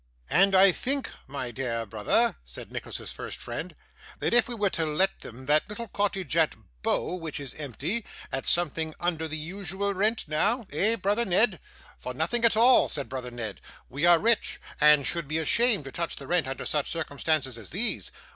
[0.31, 3.75] 'And I think, my dear brother,' said Nicholas's first friend,
[4.17, 8.03] 'that if we were to let them that little cottage at Bow which is empty,
[8.31, 10.65] at something under the usual rent, now?
[10.71, 11.59] Eh, brother Ned?'
[11.99, 13.61] 'For nothing at all,' said brother Ned.
[13.89, 17.69] 'We are rich, and should be ashamed to touch the rent under such circumstances as
[17.69, 18.11] these.